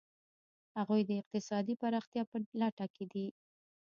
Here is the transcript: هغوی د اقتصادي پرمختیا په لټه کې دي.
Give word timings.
هغوی 0.77 1.01
د 1.05 1.11
اقتصادي 1.21 1.73
پرمختیا 1.81 2.23
په 2.31 2.37
لټه 2.61 2.85
کې 2.95 3.05
دي. 3.11 3.27